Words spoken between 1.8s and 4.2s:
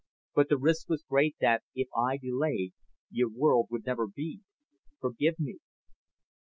I delayed, your world would never